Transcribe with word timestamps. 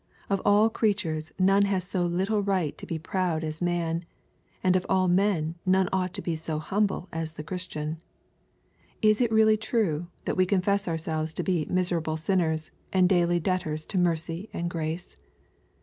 Of 0.31 0.41
all 0.43 0.71
creatures 0.71 1.31
none 1.37 1.65
has 1.65 1.83
so 1.83 2.07
little 2.07 2.41
right 2.41 2.75
to 2.79 2.87
be 2.87 2.97
proud 2.97 3.43
as 3.43 3.61
man, 3.61 4.03
and 4.63 4.75
of 4.75 4.83
all 4.89 5.07
men 5.07 5.53
none 5.63 5.89
ought 5.93 6.11
to 6.15 6.23
be 6.23 6.35
so 6.35 6.57
humble 6.57 7.07
as 7.13 7.33
the 7.33 7.43
Christian. 7.43 8.01
Is 9.03 9.21
it 9.21 9.31
really 9.31 9.57
true 9.57 10.07
that 10.25 10.37
we 10.37 10.47
confess 10.47 10.87
ourselves 10.87 11.35
to 11.35 11.43
be 11.43 11.67
"miserable 11.69 12.17
328 12.17 12.49
EXPOSITORY 12.49 12.49
THOUGHTS. 12.49 12.69
sinners/' 12.71 12.71
and 12.91 13.09
daily 13.09 13.39
debtors 13.39 13.85
to 13.85 13.99
mercy 13.99 14.49
and 14.51 14.71
grace 14.71 15.17